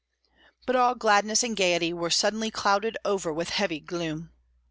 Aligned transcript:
But 0.65 0.75
all 0.75 0.95
gladness 0.95 1.43
and 1.43 1.55
gaiety 1.55 1.93
were 1.93 2.09
suddenly 2.09 2.49
clouded 2.49 2.97
over 3.05 3.31
with 3.31 3.51
heavy 3.51 3.79
gloom. 3.79 4.31